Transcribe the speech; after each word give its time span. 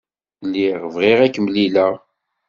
Lliɣ 0.47 0.81
bɣiɣ 0.93 1.19
ad 1.25 1.31
k-mlileɣ. 1.35 1.93